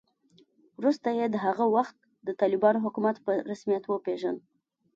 [0.79, 1.95] وروسته یې د هغه وخت
[2.27, 4.39] د طالبانو حکومت په رسمیت وپېژاند